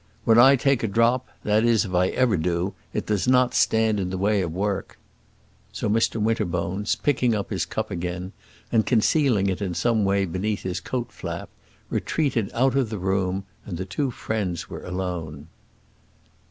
[0.25, 3.99] When I take a drop, that is if I ever do, it does not stand
[3.99, 4.97] in the way of work."
[5.71, 8.31] So Mr Winterbones, picking up his cup again,
[8.71, 11.49] and concealing it in some way beneath his coat flap,
[11.91, 15.49] retreated out of the room, and the two friends were alone.